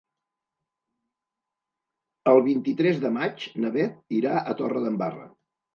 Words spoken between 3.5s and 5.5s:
na Beth irà a Torredembarra.